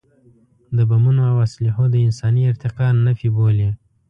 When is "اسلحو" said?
1.47-1.85